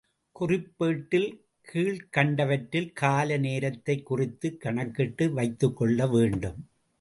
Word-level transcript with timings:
குறிப்பேட்டில் 0.39 1.27
கீழ்க்கண்டவற்றின் 1.73 2.93
கால 2.93 3.37
நேரத்தைக் 3.37 4.05
குறித்துக் 4.05 4.61
கணக்கிட்டு 4.61 5.33
வைத்துக்கொள்ள 5.33 6.07
வேண்டும். 6.07 6.67